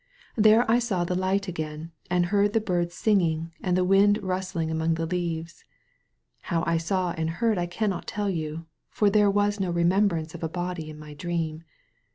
[0.35, 4.71] There I saw the light again and heard the birds singing and the wind rustling
[4.71, 5.63] among the leaves.
[6.41, 10.41] How I saw and heard I cannot tell you, for there was no remembrance of
[10.41, 11.65] A body in my dream.